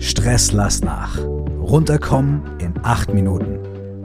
Stress 0.00 0.52
lass 0.52 0.80
nach. 0.82 1.18
Runterkommen 1.60 2.42
in 2.60 2.72
acht 2.82 3.12
Minuten. 3.12 3.58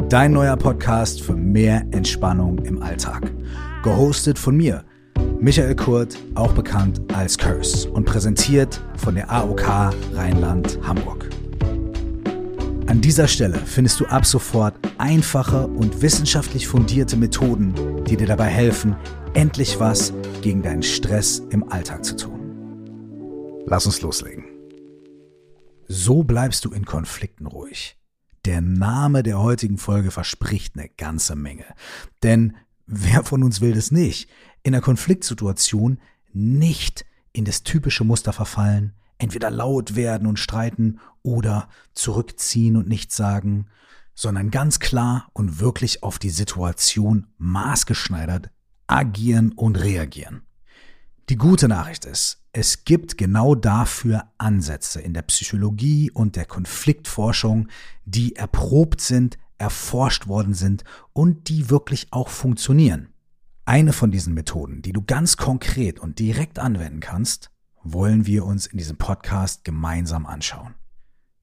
Dein 0.10 0.32
neuer 0.34 0.58
Podcast 0.58 1.22
für 1.22 1.36
mehr 1.36 1.86
Entspannung 1.92 2.60
im 2.60 2.82
Alltag. 2.82 3.32
Gehostet 3.84 4.40
von 4.40 4.58
mir, 4.58 4.84
Michael 5.40 5.76
Kurt, 5.76 6.18
auch 6.36 6.54
bekannt 6.54 7.02
als 7.14 7.38
Curse 7.38 7.90
und 7.92 8.06
präsentiert 8.06 8.82
von 8.98 9.16
der 9.16 9.32
AOK 9.32 9.94
Rheinland-Hamburg. 10.14 11.30
An 12.88 13.00
dieser 13.02 13.28
Stelle 13.28 13.60
findest 13.66 14.00
du 14.00 14.06
ab 14.06 14.26
sofort 14.26 14.76
einfache 14.98 15.68
und 15.68 16.02
wissenschaftlich 16.02 16.68
fundierte 16.68 17.18
Methoden, 17.18 17.74
die 18.08 18.18
dir 18.18 18.28
dabei 18.28 18.48
helfen, 18.48 18.96
endlich 19.34 19.80
was 19.80 20.14
gegen 20.42 20.62
deinen 20.62 20.84
Stress 20.84 21.44
im 21.50 21.72
Alltag 21.72 22.04
zu 22.04 22.16
tun. 22.16 22.40
Lass 23.68 23.86
uns 23.86 24.02
loslegen. 24.02 24.53
So 25.96 26.24
bleibst 26.24 26.66
du 26.66 26.72
in 26.72 26.86
Konflikten 26.86 27.46
ruhig. 27.46 28.00
Der 28.46 28.62
Name 28.62 29.22
der 29.22 29.40
heutigen 29.40 29.78
Folge 29.78 30.10
verspricht 30.10 30.76
eine 30.76 30.90
ganze 30.90 31.36
Menge. 31.36 31.66
Denn 32.24 32.56
wer 32.88 33.24
von 33.24 33.44
uns 33.44 33.62
will 33.62 33.76
das 33.76 33.92
nicht? 33.92 34.28
In 34.64 34.74
einer 34.74 34.82
Konfliktsituation 34.82 36.00
nicht 36.34 37.06
in 37.32 37.46
das 37.46 37.62
typische 37.62 38.04
Muster 38.06 38.34
verfallen, 38.34 38.94
entweder 39.20 39.52
laut 39.52 39.96
werden 39.96 40.28
und 40.28 40.40
streiten 40.40 41.00
oder 41.22 41.70
zurückziehen 41.94 42.76
und 42.76 42.88
nichts 42.88 43.16
sagen, 43.16 43.68
sondern 44.16 44.50
ganz 44.50 44.80
klar 44.80 45.30
und 45.34 45.60
wirklich 45.60 46.02
auf 46.02 46.18
die 46.18 46.32
Situation 46.32 47.28
maßgeschneidert 47.38 48.50
agieren 48.88 49.52
und 49.52 49.76
reagieren. 49.76 50.42
Die 51.30 51.38
gute 51.38 51.68
Nachricht 51.68 52.06
ist, 52.06 52.43
es 52.56 52.86
gibt 52.86 53.18
genau 53.18 53.56
dafür 53.56 54.26
Ansätze 54.38 55.02
in 55.02 55.16
der 55.16 55.24
Psychologie 55.24 56.12
und 56.12 56.36
der 56.36 56.46
Konfliktforschung, 56.46 57.68
die 58.06 58.36
erprobt 58.36 59.02
sind, 59.02 59.40
erforscht 59.58 60.28
worden 60.28 60.54
sind 60.54 60.84
und 61.14 61.50
die 61.50 61.72
wirklich 61.72 62.08
auch 62.12 62.30
funktionieren. 62.30 63.10
Eine 63.66 63.92
von 63.92 64.12
diesen 64.12 64.36
Methoden, 64.36 64.84
die 64.84 64.94
du 64.94 65.02
ganz 65.02 65.36
konkret 65.36 66.00
und 66.00 66.20
direkt 66.20 66.60
anwenden 66.60 67.00
kannst, 67.00 67.50
wollen 67.82 68.28
wir 68.28 68.46
uns 68.46 68.68
in 68.68 68.78
diesem 68.78 68.98
Podcast 68.98 69.64
gemeinsam 69.64 70.28
anschauen. 70.28 70.76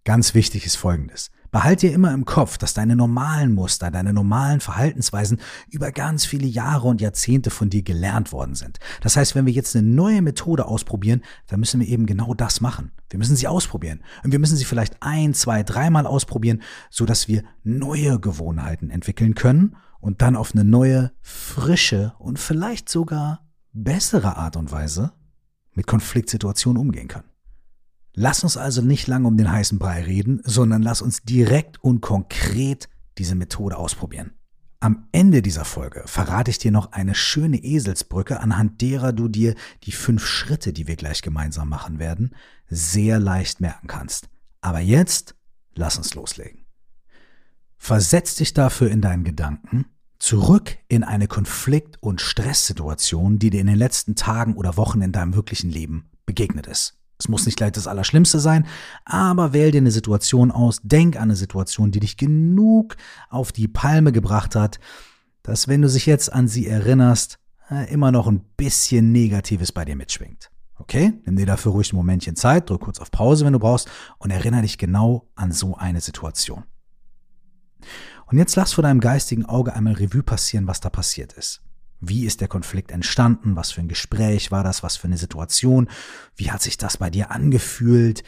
Ganz 0.04 0.34
wichtig 0.34 0.64
ist 0.64 0.76
Folgendes. 0.76 1.32
Behalt 1.50 1.82
dir 1.82 1.92
immer 1.92 2.14
im 2.14 2.24
Kopf, 2.24 2.58
dass 2.58 2.74
deine 2.74 2.94
normalen 2.94 3.54
Muster, 3.54 3.90
deine 3.90 4.12
normalen 4.12 4.60
Verhaltensweisen 4.60 5.40
über 5.68 5.90
ganz 5.90 6.24
viele 6.24 6.46
Jahre 6.46 6.86
und 6.86 7.00
Jahrzehnte 7.00 7.50
von 7.50 7.70
dir 7.70 7.82
gelernt 7.82 8.32
worden 8.32 8.54
sind. 8.54 8.78
Das 9.00 9.16
heißt, 9.16 9.34
wenn 9.34 9.46
wir 9.46 9.52
jetzt 9.52 9.74
eine 9.74 9.86
neue 9.86 10.22
Methode 10.22 10.66
ausprobieren, 10.66 11.22
dann 11.48 11.60
müssen 11.60 11.80
wir 11.80 11.88
eben 11.88 12.06
genau 12.06 12.34
das 12.34 12.60
machen. 12.60 12.92
Wir 13.08 13.18
müssen 13.18 13.36
sie 13.36 13.48
ausprobieren. 13.48 14.02
Und 14.22 14.30
wir 14.32 14.38
müssen 14.38 14.56
sie 14.56 14.64
vielleicht 14.64 14.96
ein, 15.00 15.34
zwei, 15.34 15.62
dreimal 15.62 16.06
ausprobieren, 16.06 16.62
so 16.88 17.04
dass 17.04 17.26
wir 17.26 17.42
neue 17.64 18.20
Gewohnheiten 18.20 18.90
entwickeln 18.90 19.34
können 19.34 19.76
und 20.00 20.22
dann 20.22 20.36
auf 20.36 20.54
eine 20.54 20.64
neue, 20.64 21.12
frische 21.20 22.14
und 22.18 22.38
vielleicht 22.38 22.88
sogar 22.88 23.44
bessere 23.72 24.36
Art 24.36 24.56
und 24.56 24.70
Weise 24.70 25.12
mit 25.72 25.86
Konfliktsituationen 25.86 26.80
umgehen 26.80 27.08
können. 27.08 27.29
Lass 28.12 28.42
uns 28.42 28.56
also 28.56 28.82
nicht 28.82 29.06
lange 29.06 29.28
um 29.28 29.36
den 29.36 29.50
heißen 29.50 29.78
Brei 29.78 30.02
reden, 30.02 30.40
sondern 30.44 30.82
lass 30.82 31.02
uns 31.02 31.22
direkt 31.22 31.82
und 31.82 32.00
konkret 32.00 32.88
diese 33.18 33.34
Methode 33.34 33.76
ausprobieren. 33.76 34.32
Am 34.80 35.08
Ende 35.12 35.42
dieser 35.42 35.66
Folge 35.66 36.02
verrate 36.06 36.50
ich 36.50 36.58
dir 36.58 36.72
noch 36.72 36.92
eine 36.92 37.14
schöne 37.14 37.58
Eselsbrücke, 37.58 38.40
anhand 38.40 38.80
derer 38.80 39.12
du 39.12 39.28
dir 39.28 39.54
die 39.84 39.92
fünf 39.92 40.24
Schritte, 40.24 40.72
die 40.72 40.88
wir 40.88 40.96
gleich 40.96 41.20
gemeinsam 41.20 41.68
machen 41.68 41.98
werden, 41.98 42.34
sehr 42.66 43.18
leicht 43.18 43.60
merken 43.60 43.88
kannst. 43.88 44.30
Aber 44.62 44.80
jetzt 44.80 45.34
lass 45.74 45.98
uns 45.98 46.14
loslegen. 46.14 46.64
Versetz 47.76 48.36
dich 48.36 48.54
dafür 48.54 48.90
in 48.90 49.02
deinen 49.02 49.24
Gedanken 49.24 49.86
zurück 50.18 50.78
in 50.88 51.04
eine 51.04 51.28
Konflikt- 51.28 52.02
und 52.02 52.20
Stresssituation, 52.20 53.38
die 53.38 53.50
dir 53.50 53.60
in 53.60 53.66
den 53.66 53.76
letzten 53.76 54.16
Tagen 54.16 54.54
oder 54.54 54.76
Wochen 54.76 55.02
in 55.02 55.12
deinem 55.12 55.34
wirklichen 55.34 55.70
Leben 55.70 56.10
begegnet 56.26 56.66
ist. 56.66 56.99
Es 57.20 57.28
muss 57.28 57.44
nicht 57.44 57.56
gleich 57.56 57.72
das 57.72 57.86
Allerschlimmste 57.86 58.40
sein, 58.40 58.66
aber 59.04 59.52
wähl 59.52 59.70
dir 59.70 59.78
eine 59.78 59.90
Situation 59.90 60.50
aus, 60.50 60.80
denk 60.82 61.16
an 61.16 61.24
eine 61.24 61.36
Situation, 61.36 61.90
die 61.90 62.00
dich 62.00 62.16
genug 62.16 62.96
auf 63.28 63.52
die 63.52 63.68
Palme 63.68 64.10
gebracht 64.10 64.56
hat, 64.56 64.80
dass 65.42 65.68
wenn 65.68 65.82
du 65.82 65.88
dich 65.88 66.06
jetzt 66.06 66.32
an 66.32 66.48
sie 66.48 66.66
erinnerst, 66.66 67.38
äh, 67.70 67.92
immer 67.92 68.10
noch 68.10 68.26
ein 68.26 68.40
bisschen 68.56 69.12
Negatives 69.12 69.70
bei 69.70 69.84
dir 69.84 69.96
mitschwingt. 69.96 70.50
Okay? 70.78 71.12
Nimm 71.26 71.36
dir 71.36 71.44
dafür 71.44 71.72
ruhig 71.72 71.92
ein 71.92 71.96
Momentchen 71.96 72.36
Zeit, 72.36 72.70
drück 72.70 72.80
kurz 72.80 72.98
auf 73.00 73.10
Pause, 73.10 73.44
wenn 73.44 73.52
du 73.52 73.58
brauchst, 73.58 73.90
und 74.18 74.30
erinnere 74.30 74.62
dich 74.62 74.78
genau 74.78 75.28
an 75.34 75.52
so 75.52 75.76
eine 75.76 76.00
Situation. 76.00 76.64
Und 78.26 78.38
jetzt 78.38 78.56
lass 78.56 78.72
vor 78.72 78.82
deinem 78.82 79.00
geistigen 79.00 79.44
Auge 79.44 79.74
einmal 79.74 79.92
Revue 79.92 80.22
passieren, 80.22 80.66
was 80.66 80.80
da 80.80 80.88
passiert 80.88 81.34
ist. 81.34 81.60
Wie 82.00 82.24
ist 82.24 82.40
der 82.40 82.48
Konflikt 82.48 82.90
entstanden? 82.90 83.56
Was 83.56 83.72
für 83.72 83.82
ein 83.82 83.88
Gespräch 83.88 84.50
war 84.50 84.64
das? 84.64 84.82
Was 84.82 84.96
für 84.96 85.06
eine 85.06 85.18
Situation? 85.18 85.88
Wie 86.34 86.50
hat 86.50 86.62
sich 86.62 86.78
das 86.78 86.96
bei 86.96 87.10
dir 87.10 87.30
angefühlt? 87.30 88.22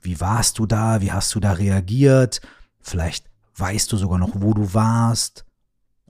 Wie 0.00 0.20
warst 0.20 0.58
du 0.58 0.66
da? 0.66 1.00
Wie 1.00 1.12
hast 1.12 1.34
du 1.34 1.40
da 1.40 1.52
reagiert? 1.52 2.40
Vielleicht 2.80 3.26
weißt 3.56 3.92
du 3.92 3.96
sogar 3.96 4.18
noch, 4.18 4.40
wo 4.40 4.54
du 4.54 4.72
warst, 4.72 5.44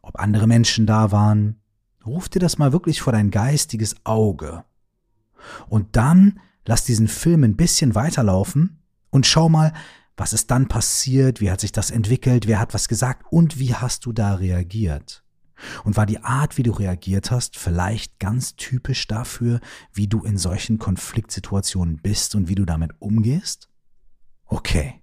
ob 0.01 0.19
andere 0.21 0.47
Menschen 0.47 0.87
da 0.87 1.11
waren. 1.11 1.61
Ruf 2.07 2.29
dir 2.29 2.39
das 2.39 2.59
mal 2.59 2.73
wirklich 2.73 3.01
vor 3.01 3.13
dein 3.13 3.31
geistiges 3.31 3.97
Auge. 4.05 4.65
Und 5.69 5.97
dann 5.97 6.41
lass 6.67 6.85
diesen 6.85 7.09
Film 7.09 7.45
ein 7.45 7.57
bisschen 7.57 7.95
weiterlaufen 7.95 8.83
und 9.11 9.27
schau 9.27 9.49
mal, 9.49 9.73
was 10.17 10.33
ist 10.33 10.51
dann 10.51 10.69
passiert, 10.69 11.41
wie 11.41 11.51
hat 11.51 11.61
sich 11.61 11.73
das 11.73 11.91
entwickelt, 11.91 12.47
wer 12.47 12.59
hat 12.59 12.75
was 12.75 12.89
gesagt 12.89 13.25
und 13.31 13.59
wie 13.59 13.75
hast 13.75 14.05
du 14.05 14.13
da 14.13 14.35
reagiert. 14.35 15.25
Und 15.85 15.97
war 15.97 16.07
die 16.07 16.23
Art, 16.23 16.57
wie 16.57 16.63
du 16.63 16.73
reagiert 16.73 17.31
hast, 17.31 17.57
vielleicht 17.57 18.19
ganz 18.19 18.57
typisch 18.57 19.07
dafür, 19.07 19.61
wie 19.93 20.07
du 20.07 20.23
in 20.23 20.39
solchen 20.39 20.79
Konfliktsituationen 20.79 21.99
bist 21.99 22.35
und 22.35 22.49
wie 22.49 22.55
du 22.55 22.65
damit 22.65 22.93
umgehst? 23.01 23.69
Okay. 24.47 25.03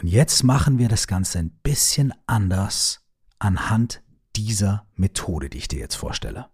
Und 0.00 0.06
jetzt 0.08 0.44
machen 0.44 0.78
wir 0.78 0.88
das 0.88 1.06
Ganze 1.06 1.40
ein 1.40 1.50
bisschen 1.62 2.14
anders 2.26 3.00
anhand 3.38 4.02
dieser 4.36 4.86
Methode, 4.94 5.50
die 5.50 5.58
ich 5.58 5.68
dir 5.68 5.80
jetzt 5.80 5.96
vorstelle. 5.96 6.46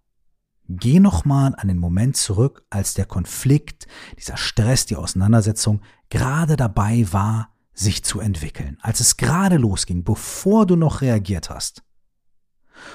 Geh 0.67 0.99
nochmal 0.99 1.55
an 1.59 1.69
den 1.69 1.79
Moment 1.79 2.17
zurück, 2.17 2.65
als 2.71 2.95
der 2.95 3.05
Konflikt, 3.05 3.87
dieser 4.19 4.39
Stress, 4.39 4.87
die 4.87 4.97
Auseinandersetzung 4.97 5.83
gerade 6.09 6.57
dabei 6.57 7.07
war, 7.13 7.51
sich 7.75 8.03
zu 8.03 8.21
entwickeln, 8.21 8.79
als 8.81 9.01
es 9.01 9.19
gerade 9.19 9.59
losging, 9.59 10.05
bevor 10.05 10.65
du 10.65 10.77
noch 10.77 11.03
reagiert 11.03 11.51
hast. 11.51 11.83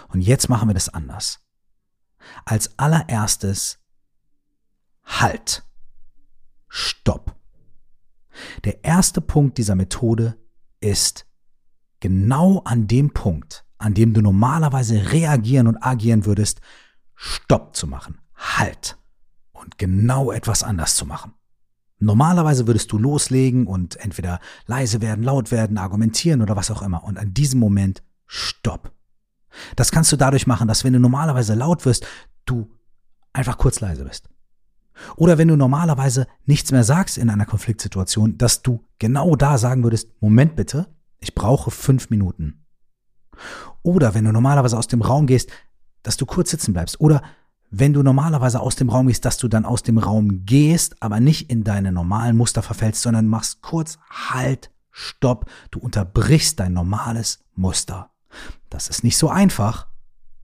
Und 0.10 0.22
jetzt 0.22 0.50
machen 0.50 0.70
wir 0.70 0.74
das 0.74 0.90
anders. 0.90 1.40
Als 2.46 2.78
allererstes 2.78 3.80
Halt. 5.04 5.64
Stopp. 6.68 7.36
Der 8.64 8.84
erste 8.84 9.22
Punkt 9.22 9.58
dieser 9.58 9.76
Methode 9.76 10.38
ist 10.80 11.26
genau 12.00 12.62
an 12.64 12.88
dem 12.88 13.12
Punkt, 13.12 13.66
an 13.78 13.94
dem 13.94 14.14
du 14.14 14.22
normalerweise 14.22 15.12
reagieren 15.12 15.68
und 15.68 15.78
agieren 15.78 16.26
würdest, 16.26 16.62
Stopp 17.16 17.76
zu 17.76 17.88
machen. 17.88 18.20
Halt. 18.36 18.98
Und 19.52 19.78
genau 19.78 20.32
etwas 20.32 20.64
anders 20.64 20.96
zu 20.96 21.06
machen. 21.06 21.34
Normalerweise 21.98 22.66
würdest 22.66 22.92
du 22.94 22.98
loslegen 22.98 23.68
und 23.68 23.98
entweder 23.98 24.40
leise 24.68 25.02
werden, 25.02 25.24
laut 25.24 25.52
werden, 25.52 25.78
argumentieren 25.78 26.42
oder 26.42 26.56
was 26.56 26.72
auch 26.72 26.82
immer. 26.82 27.04
Und 27.04 27.18
an 27.20 27.34
diesem 27.34 27.60
Moment 27.60 28.04
Stopp. 28.26 28.94
Das 29.76 29.92
kannst 29.92 30.12
du 30.12 30.16
dadurch 30.16 30.48
machen, 30.48 30.68
dass 30.68 30.84
wenn 30.84 30.94
du 30.94 31.00
normalerweise 31.00 31.56
laut 31.56 31.86
wirst, 31.86 32.06
du 32.46 32.70
einfach 33.34 33.58
kurz 33.58 33.80
leise 33.80 34.06
bist. 34.06 34.30
Oder 35.16 35.38
wenn 35.38 35.48
du 35.48 35.56
normalerweise 35.56 36.28
nichts 36.46 36.72
mehr 36.72 36.84
sagst 36.84 37.18
in 37.18 37.30
einer 37.30 37.46
Konfliktsituation, 37.46 38.38
dass 38.38 38.62
du 38.62 38.86
genau 39.00 39.36
da 39.36 39.58
sagen 39.58 39.84
würdest, 39.84 40.10
Moment 40.20 40.56
bitte, 40.56 40.88
ich 41.20 41.36
brauche 41.36 41.72
fünf 41.72 42.10
Minuten. 42.10 42.66
Oder 43.82 44.14
wenn 44.14 44.26
du 44.26 44.32
normalerweise 44.32 44.78
aus 44.78 44.88
dem 44.88 45.02
Raum 45.02 45.26
gehst, 45.26 45.50
dass 46.04 46.18
du 46.18 46.26
kurz 46.26 46.52
sitzen 46.52 46.74
bleibst. 46.74 47.00
Oder 47.00 47.22
wenn 47.72 47.94
du 47.94 48.04
normalerweise 48.04 48.60
aus 48.60 48.76
dem 48.76 48.90
Raum 48.90 49.08
gehst, 49.08 49.26
dass 49.26 49.38
du 49.38 49.48
dann 49.48 49.66
aus 49.66 49.84
dem 49.84 49.98
Raum 49.98 50.46
gehst, 50.46 51.02
aber 51.02 51.20
nicht 51.20 51.50
in 51.50 51.64
deine 51.64 51.92
normalen 51.92 52.36
Muster 52.36 52.62
verfällst, 52.64 53.02
sondern 53.02 53.28
machst 53.28 53.62
kurz 53.62 54.00
Halt, 54.10 54.72
Stopp, 54.92 55.50
du 55.72 55.80
unterbrichst 55.80 56.60
dein 56.60 56.74
normales 56.74 57.40
Muster. 57.54 58.12
Das 58.70 58.88
ist 58.88 59.04
nicht 59.04 59.18
so 59.18 59.30
einfach, 59.30 59.88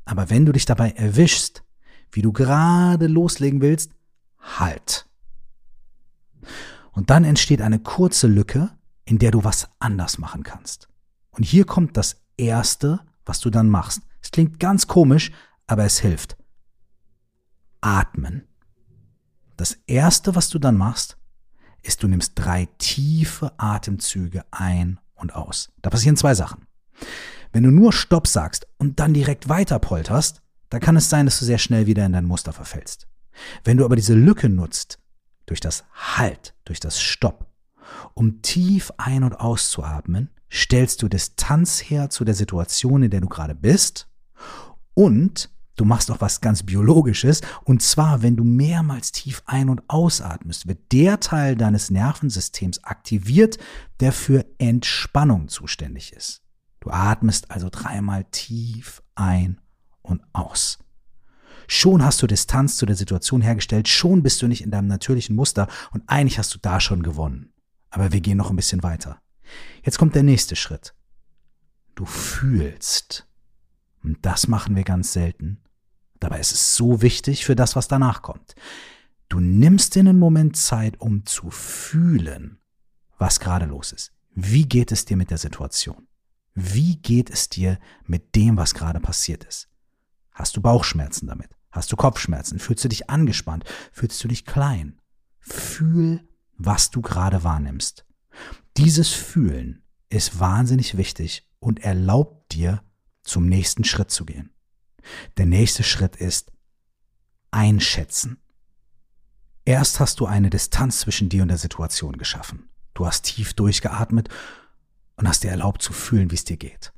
aber 0.06 0.30
wenn 0.30 0.46
du 0.46 0.52
dich 0.52 0.66
dabei 0.66 0.92
erwischst, 0.92 1.64
wie 2.12 2.22
du 2.22 2.32
gerade 2.32 3.08
loslegen 3.08 3.62
willst, 3.62 3.92
halt. 4.40 5.08
Und 6.92 7.10
dann 7.10 7.24
entsteht 7.24 7.62
eine 7.62 7.80
kurze 7.80 8.28
Lücke, 8.28 8.72
in 9.04 9.20
der 9.20 9.32
du 9.32 9.44
was 9.44 9.68
anders 9.80 10.18
machen 10.18 10.44
kannst. 10.44 10.88
Und 11.32 11.44
hier 11.44 11.66
kommt 11.66 11.98
das 11.98 12.22
Erste, 12.38 13.02
was 13.26 13.40
du 13.40 13.50
dann 13.50 13.70
machst. 13.70 14.02
Es 14.22 14.32
klingt 14.32 14.60
ganz 14.60 14.88
komisch, 14.88 15.32
aber 15.68 15.84
es 15.84 16.00
hilft. 16.00 16.38
Atmen. 17.82 18.48
Das 19.58 19.74
Erste, 19.88 20.36
was 20.36 20.50
du 20.50 20.60
dann 20.60 20.78
machst, 20.78 21.18
ist, 21.82 22.02
du 22.02 22.08
nimmst 22.08 22.34
drei 22.36 22.68
tiefe 22.78 23.54
Atemzüge 23.58 24.44
ein 24.52 25.00
und 25.16 25.36
aus. 25.36 25.72
Da 25.82 25.90
passieren 25.90 26.18
zwei 26.18 26.34
Sachen. 26.34 26.66
Wenn 27.56 27.64
du 27.64 27.72
nur 27.72 27.94
Stopp 27.94 28.28
sagst 28.28 28.68
und 28.80 29.00
dann 29.00 29.14
direkt 29.14 29.48
weiter 29.48 29.80
polterst, 29.80 30.42
dann 30.68 30.82
kann 30.82 30.98
es 30.98 31.10
sein, 31.10 31.26
dass 31.26 31.40
du 31.40 31.46
sehr 31.46 31.58
schnell 31.58 31.86
wieder 31.86 32.06
in 32.06 32.12
dein 32.12 32.26
Muster 32.26 32.52
verfällst. 32.52 33.08
Wenn 33.64 33.78
du 33.78 33.86
aber 33.86 33.96
diese 33.96 34.14
Lücke 34.14 34.50
nutzt, 34.50 35.00
durch 35.46 35.62
das 35.62 35.86
Halt, 35.94 36.54
durch 36.66 36.82
das 36.82 37.00
Stopp, 37.00 37.48
um 38.14 38.42
tief 38.42 38.92
ein- 38.98 39.24
und 39.24 39.40
auszuatmen, 39.40 40.32
stellst 40.52 41.02
du 41.02 41.08
Distanz 41.08 41.80
her 41.80 42.10
zu 42.10 42.26
der 42.26 42.36
Situation, 42.36 43.04
in 43.04 43.10
der 43.10 43.22
du 43.22 43.30
gerade 43.30 43.56
bist 43.56 44.10
und 44.94 45.50
Du 45.78 45.84
machst 45.84 46.10
auch 46.10 46.22
was 46.22 46.40
ganz 46.40 46.64
Biologisches. 46.64 47.42
Und 47.66 47.82
zwar, 47.82 48.22
wenn 48.22 48.38
du 48.38 48.46
mehrmals 48.46 49.12
tief 49.12 49.44
ein- 49.46 49.68
und 49.68 49.82
ausatmest, 49.90 50.68
wird 50.68 50.94
der 50.94 51.20
Teil 51.20 51.58
deines 51.58 51.90
Nervensystems 51.90 52.86
aktiviert, 52.86 53.58
der 54.00 54.14
für 54.14 54.46
Entspannung 54.58 55.50
zuständig 55.50 56.14
ist. 56.14 56.45
Du 56.86 56.92
atmest 56.92 57.50
also 57.50 57.70
dreimal 57.72 58.26
tief 58.26 59.02
ein 59.16 59.60
und 60.04 60.22
aus. 60.34 60.78
Schon 61.68 62.06
hast 62.06 62.22
du 62.22 62.28
Distanz 62.28 62.78
zu 62.78 62.86
der 62.86 62.96
Situation 62.96 63.42
hergestellt, 63.42 63.88
schon 63.88 64.22
bist 64.22 64.40
du 64.44 64.48
nicht 64.48 64.62
in 64.62 64.70
deinem 64.70 64.86
natürlichen 64.86 65.36
Muster 65.36 65.68
und 65.94 66.04
eigentlich 66.06 66.38
hast 66.38 66.54
du 66.54 66.60
da 66.62 66.80
schon 66.80 67.02
gewonnen. 67.02 67.52
Aber 67.90 68.12
wir 68.12 68.22
gehen 68.22 68.38
noch 68.38 68.52
ein 68.52 68.56
bisschen 68.56 68.84
weiter. 68.84 69.20
Jetzt 69.82 69.98
kommt 69.98 70.14
der 70.14 70.22
nächste 70.22 70.56
Schritt. 70.56 70.94
Du 71.96 72.06
fühlst. 72.06 73.28
Und 74.04 74.24
das 74.24 74.48
machen 74.48 74.76
wir 74.76 74.84
ganz 74.84 75.12
selten. 75.12 75.64
Dabei 76.20 76.40
ist 76.40 76.52
es 76.52 76.76
so 76.76 77.02
wichtig 77.02 77.46
für 77.46 77.56
das, 77.56 77.76
was 77.76 77.88
danach 77.88 78.22
kommt. 78.22 78.54
Du 79.28 79.40
nimmst 79.40 79.96
dir 79.96 80.02
einen 80.02 80.20
Moment 80.20 80.56
Zeit, 80.56 81.02
um 81.02 81.26
zu 81.26 81.50
fühlen, 81.50 82.60
was 83.18 83.40
gerade 83.40 83.66
los 83.66 83.92
ist. 83.92 84.12
Wie 84.36 84.70
geht 84.70 84.92
es 84.92 85.06
dir 85.06 85.18
mit 85.18 85.32
der 85.32 85.40
Situation? 85.40 86.06
Wie 86.56 86.96
geht 86.96 87.30
es 87.30 87.50
dir 87.50 87.78
mit 88.06 88.34
dem, 88.36 88.56
was 88.58 88.74
gerade 88.74 89.02
passiert 89.02 89.44
ist? 89.44 89.68
Hast 90.32 90.56
du 90.56 90.62
Bauchschmerzen 90.62 91.28
damit? 91.28 91.50
Hast 91.70 91.92
du 91.92 91.98
Kopfschmerzen? 91.98 92.60
Fühlst 92.60 92.84
du 92.86 92.88
dich 92.88 93.10
angespannt? 93.10 93.66
Fühlst 93.92 94.24
du 94.24 94.30
dich 94.30 94.46
klein? 94.46 95.02
Fühl, 95.40 96.28
was 96.58 96.90
du 96.90 97.02
gerade 97.02 97.44
wahrnimmst. 97.44 98.06
Dieses 98.78 99.10
Fühlen 99.10 99.84
ist 100.10 100.40
wahnsinnig 100.40 100.96
wichtig 100.96 101.50
und 101.60 101.84
erlaubt 101.84 102.54
dir, 102.54 102.82
zum 103.24 103.48
nächsten 103.48 103.84
Schritt 103.84 104.12
zu 104.12 104.24
gehen. 104.24 104.54
Der 105.38 105.48
nächste 105.48 105.84
Schritt 105.84 106.16
ist 106.16 106.52
einschätzen. 107.52 108.38
Erst 109.66 110.00
hast 110.00 110.20
du 110.20 110.28
eine 110.28 110.52
Distanz 110.52 111.00
zwischen 111.00 111.28
dir 111.28 111.42
und 111.42 111.48
der 111.48 111.58
Situation 111.58 112.18
geschaffen. 112.18 112.70
Du 112.94 113.06
hast 113.06 113.24
tief 113.24 113.56
durchgeatmet 113.56 114.30
und 115.16 115.28
hast 115.28 115.44
dir 115.44 115.52
erlaubt 115.52 115.82
zu 115.82 115.94
fühlen, 115.94 116.32
wie 116.32 116.36
es 116.36 116.44
dir 116.44 116.58
geht. 116.58 116.94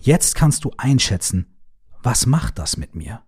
Jetzt 0.00 0.34
kannst 0.34 0.64
du 0.64 0.72
einschätzen, 0.76 1.58
was 2.02 2.26
macht 2.26 2.58
das 2.58 2.76
mit 2.76 2.94
mir? 2.94 3.22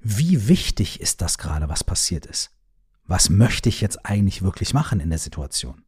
Wie 0.00 0.48
wichtig 0.48 1.00
ist 1.00 1.20
das 1.20 1.38
gerade, 1.38 1.68
was 1.68 1.84
passiert 1.84 2.26
ist? 2.26 2.50
Was 3.04 3.30
möchte 3.30 3.68
ich 3.68 3.80
jetzt 3.80 4.04
eigentlich 4.04 4.42
wirklich 4.42 4.74
machen 4.74 5.00
in 5.00 5.10
der 5.10 5.18
Situation? 5.18 5.84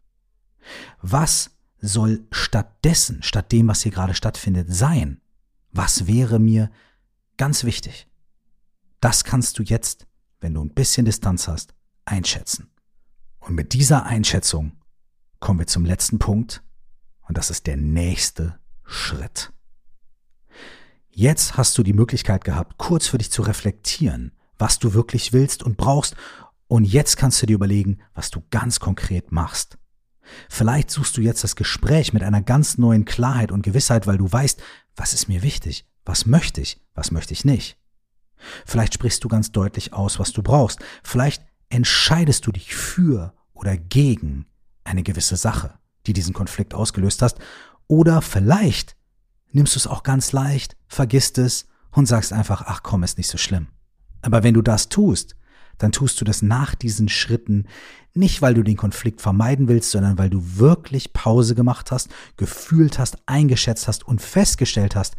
Was 1.01 1.51
soll 1.79 2.27
stattdessen, 2.31 3.23
statt 3.23 3.53
dem, 3.53 3.69
was 3.69 3.83
hier 3.83 3.93
gerade 3.93 4.15
stattfindet, 4.15 4.73
sein? 4.73 5.21
Was 5.71 6.07
wäre 6.07 6.39
mir 6.39 6.71
Ganz 7.37 7.65
wichtig. 7.65 8.09
Das 9.01 9.25
kannst 9.25 9.59
du 9.59 9.63
jetzt, 9.63 10.07
wenn 10.41 10.55
du 10.55 10.63
ein 10.63 10.75
bisschen 10.75 11.05
Distanz 11.05 11.49
hast, 11.49 11.75
einschätzen. 12.05 12.71
Und 13.41 13.55
mit 13.55 13.73
dieser 13.73 14.07
Einschätzung 14.07 14.77
kommen 15.41 15.59
wir 15.59 15.67
zum 15.67 15.85
letzten 15.85 16.19
Punkt 16.19 16.63
und 17.33 17.39
das 17.39 17.49
ist 17.49 17.67
der 17.67 17.79
nächste 17.79 18.59
Schritt. 18.85 19.55
Jetzt 21.09 21.57
hast 21.57 21.79
du 21.79 21.83
die 21.83 21.95
Möglichkeit 21.95 22.45
gehabt, 22.45 22.77
kurz 22.77 23.07
für 23.07 23.17
dich 23.17 23.31
zu 23.31 23.41
reflektieren, 23.41 24.33
was 24.59 24.79
du 24.79 24.93
wirklich 24.93 25.33
willst 25.33 25.63
und 25.63 25.79
brauchst 25.79 26.15
und 26.67 26.85
jetzt 26.85 27.17
kannst 27.17 27.41
du 27.41 27.47
dir 27.47 27.55
überlegen, 27.55 28.03
was 28.13 28.31
du 28.31 28.43
ganz 28.51 28.81
konkret 28.81 29.33
machst. 29.33 29.79
Vielleicht 30.51 30.91
suchst 30.91 31.17
du 31.17 31.23
jetzt 31.23 31.43
das 31.43 31.57
Gespräch 31.57 32.13
mit 32.13 32.23
einer 32.23 32.43
ganz 32.43 32.77
neuen 32.77 33.07
Klarheit 33.07 33.51
und 33.51 33.63
Gewissheit, 33.63 34.07
weil 34.07 34.19
du 34.19 34.31
weißt, 34.31 34.63
was 34.95 35.15
ist 35.15 35.27
mir 35.31 35.43
wichtig, 35.43 35.87
was 36.05 36.27
möchte 36.27 36.61
ich? 36.61 36.83
Was 36.93 37.13
möchte 37.13 37.33
ich 37.33 37.47
nicht? 37.47 37.79
Vielleicht 38.67 38.93
sprichst 38.93 39.25
du 39.25 39.29
ganz 39.29 39.53
deutlich 39.53 39.95
aus, 39.95 40.19
was 40.19 40.33
du 40.33 40.43
brauchst. 40.43 40.81
Vielleicht 41.03 41.43
entscheidest 41.71 42.47
du 42.47 42.53
dich 42.53 42.75
für 42.75 43.33
oder 43.55 43.79
gegen 43.79 44.45
eine 44.85 45.03
gewisse 45.03 45.37
Sache, 45.37 45.79
die 46.07 46.13
diesen 46.13 46.35
Konflikt 46.35 46.75
ausgelöst 46.75 47.23
hast. 47.23 47.39
Oder 47.87 48.23
vielleicht 48.23 48.97
nimmst 49.51 49.75
du 49.75 49.79
es 49.79 49.87
auch 49.87 50.03
ganz 50.03 50.33
leicht, 50.33 50.77
vergisst 50.89 51.39
es 51.39 51.67
und 51.91 52.07
sagst 52.07 52.33
einfach, 52.33 52.63
ach 52.67 52.83
komm, 52.83 53.03
ist 53.03 53.19
nicht 53.19 53.29
so 53.29 53.39
schlimm. 53.39 53.69
Aber 54.23 54.43
wenn 54.43 54.55
du 54.55 54.63
das 54.63 54.89
tust, 54.89 55.37
dann 55.79 55.93
tust 55.93 56.21
du 56.21 56.25
das 56.25 56.43
nach 56.43 56.75
diesen 56.75 57.09
Schritten 57.09 57.67
nicht, 58.15 58.43
weil 58.43 58.55
du 58.55 58.63
den 58.63 58.77
Konflikt 58.77 59.21
vermeiden 59.21 59.69
willst, 59.69 59.91
sondern 59.91 60.19
weil 60.19 60.31
du 60.31 60.59
wirklich 60.59 61.13
Pause 61.13 61.55
gemacht 61.55 61.91
hast, 61.91 62.09
gefühlt 62.37 62.99
hast, 62.99 63.17
eingeschätzt 63.27 63.89
hast 63.89 64.07
und 64.07 64.21
festgestellt 64.21 64.95
hast, 64.97 65.17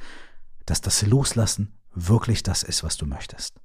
dass 0.65 0.81
das 0.81 1.01
Loslassen 1.01 1.74
wirklich 1.94 2.44
das 2.44 2.63
ist, 2.63 2.83
was 2.83 2.97
du 2.97 3.06
möchtest. 3.06 3.59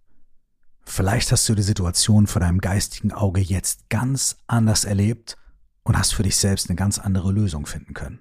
Vielleicht 0.85 1.31
hast 1.31 1.49
du 1.49 1.55
die 1.55 1.63
Situation 1.63 2.27
vor 2.27 2.41
deinem 2.41 2.61
geistigen 2.61 3.13
Auge 3.13 3.41
jetzt 3.41 3.91
ganz 3.91 4.37
anders 4.47 4.85
erlebt 4.85 5.37
und 5.89 5.99
hast 5.99 6.13
für 6.13 6.23
dich 6.23 6.37
selbst 6.37 6.69
eine 6.69 6.77
ganz 6.77 6.99
andere 6.99 7.33
Lösung 7.33 7.65
finden 7.65 7.95
können. 7.95 8.21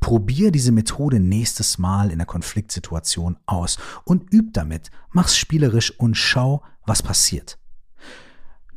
Probier 0.00 0.50
diese 0.50 0.72
Methode 0.72 1.20
nächstes 1.20 1.78
Mal 1.78 2.10
in 2.10 2.18
der 2.18 2.26
Konfliktsituation 2.26 3.38
aus 3.46 3.78
und 4.04 4.32
üb 4.34 4.52
damit, 4.52 4.90
mach's 5.10 5.36
spielerisch 5.36 5.96
und 5.98 6.16
schau, 6.16 6.64
was 6.86 7.02
passiert. 7.02 7.56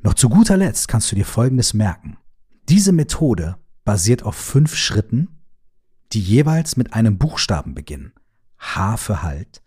Noch 0.03 0.13
zu 0.13 0.29
guter 0.29 0.55
Letzt 0.55 0.87
kannst 0.87 1.11
du 1.11 1.15
dir 1.15 1.25
Folgendes 1.25 1.73
merken. 1.73 2.17
Diese 2.69 2.91
Methode 2.91 3.57
basiert 3.85 4.21
auf 4.21 4.35
fünf 4.35 4.75
Schritten, 4.75 5.39
die 6.13 6.21
jeweils 6.21 6.77
mit 6.77 6.93
einem 6.93 7.17
Buchstaben 7.17 7.73
beginnen. 7.73 8.13
H 8.59 8.97
für 8.97 9.23
Halt, 9.23 9.63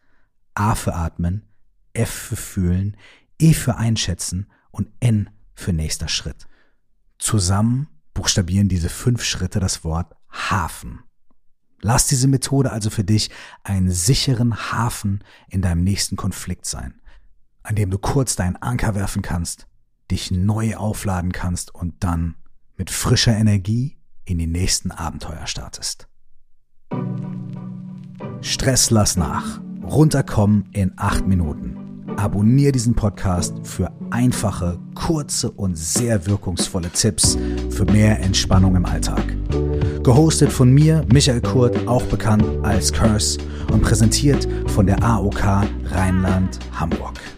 A 0.55 0.77
für 0.77 0.95
Atmen, 0.95 1.43
F 1.93 2.11
für 2.11 2.37
Fühlen, 2.37 2.97
E 3.41 3.53
für 3.53 3.77
Einschätzen 3.77 4.47
und 4.71 4.89
N 5.01 5.31
für 5.55 5.73
nächster 5.73 6.07
Schritt. 6.07 6.47
Zusammen 7.19 7.89
buchstabieren 8.15 8.69
diese 8.69 8.89
fünf 8.89 9.23
Schritte 9.25 9.61
das 9.61 9.85
Wort 9.85 10.15
Hafen. 10.31 11.01
Lass 11.81 12.07
diese 12.07 12.29
Methode 12.29 12.73
also 12.73 12.89
für 12.89 13.05
dich 13.05 13.31
einen 13.63 13.91
sicheren 13.91 14.73
Hafen 14.73 15.23
in 15.49 15.61
deinem 15.61 15.85
nächsten 15.85 16.17
Konflikt 16.17 16.65
sein, 16.65 17.01
an 17.63 17.75
dem 17.75 17.91
du 17.91 17.99
kurz 17.99 18.37
deinen 18.37 18.57
Anker 18.57 18.95
werfen 18.95 19.21
kannst, 19.21 19.67
dich 20.11 20.31
neu 20.31 20.77
aufladen 20.77 21.33
kannst 21.33 21.75
und 21.75 22.03
dann 22.03 22.37
mit 22.77 22.91
frischer 22.91 23.37
Energie 23.37 23.99
in 24.25 24.39
die 24.39 24.47
nächsten 24.47 24.91
Abenteuer 24.91 25.47
startest. 25.47 26.09
Stress 28.41 28.91
lass 28.91 29.17
nach. 29.17 29.61
Runterkommen 29.83 30.71
in 30.73 30.93
acht 30.97 31.27
Minuten. 31.27 31.84
Abonnier 32.17 32.73
diesen 32.73 32.95
Podcast 32.95 33.55
für 33.63 33.91
einfache, 34.11 34.79
kurze 34.95 35.51
und 35.51 35.77
sehr 35.77 36.27
wirkungsvolle 36.27 36.91
Tipps 36.91 37.37
für 37.71 37.85
mehr 37.85 38.21
Entspannung 38.21 38.77
im 38.77 38.87
Alltag. 38.87 39.25
Gehostet 40.03 40.53
von 40.53 40.73
mir, 40.73 41.05
Michael 41.13 41.41
Kurt, 41.41 41.89
auch 41.89 42.03
bekannt 42.05 42.45
als 42.63 42.93
Curse 42.93 43.39
und 43.73 43.83
präsentiert 43.83 44.47
von 44.69 44.87
der 44.87 45.03
AOK 45.03 45.65
Rheinland-Hamburg. 45.91 47.34